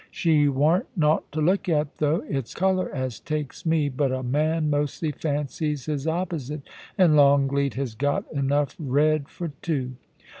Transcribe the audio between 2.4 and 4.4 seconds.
colour as takes me: but a